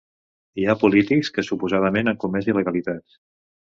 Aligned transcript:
Hi 0.61 0.63
ha 0.71 0.75
polítics 0.83 1.29
que 1.37 1.45
suposadament 1.49 2.13
han 2.13 2.21
comès 2.25 2.51
il·legalitats. 2.53 3.21